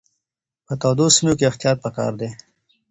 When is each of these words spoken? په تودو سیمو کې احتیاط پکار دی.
په 0.65 0.73
تودو 0.81 1.05
سیمو 1.15 1.33
کې 1.37 1.45
احتیاط 1.49 1.77
پکار 1.85 2.11
دی. 2.19 2.29